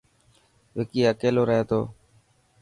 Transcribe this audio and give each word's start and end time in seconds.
وڪي 0.77 1.01
اڪيلو 1.11 1.43
رهي 1.49 1.63
تو. 1.69 1.79